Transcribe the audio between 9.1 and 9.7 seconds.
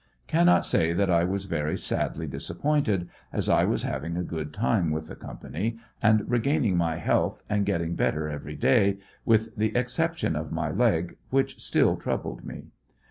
with